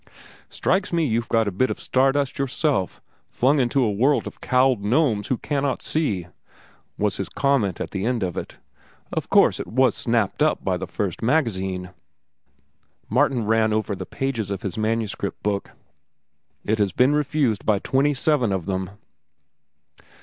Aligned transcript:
"Strikes 0.49 0.91
me 0.91 1.05
you're 1.05 1.21
a 1.31 1.51
bit 1.51 1.69
of 1.69 1.79
star 1.79 2.11
dust 2.11 2.39
yourself, 2.39 3.03
flung 3.29 3.59
into 3.59 3.83
a 3.83 3.91
world 3.91 4.25
of 4.25 4.41
cowled 4.41 4.83
gnomes 4.83 5.27
who 5.27 5.37
cannot 5.37 5.83
see," 5.83 6.25
was 6.97 7.17
his 7.17 7.29
comment 7.29 7.79
at 7.79 7.91
the 7.91 8.03
end 8.03 8.23
of 8.23 8.35
it. 8.35 8.57
"Of 9.13 9.29
course 9.29 9.59
it 9.59 9.67
was 9.67 9.93
snapped 9.93 10.41
up 10.41 10.65
by 10.65 10.75
the 10.77 10.87
first 10.87 11.21
magazine?" 11.21 11.91
Martin 13.09 13.45
ran 13.45 13.71
over 13.73 13.93
the 13.95 14.07
pages 14.07 14.49
of 14.49 14.63
his 14.63 14.75
manuscript 14.75 15.43
book. 15.43 15.69
"It 16.65 16.79
has 16.79 16.93
been 16.93 17.13
refused 17.13 17.63
by 17.63 17.77
twenty 17.77 18.15
seven 18.15 18.51
of 18.51 18.65
them." 18.65 18.89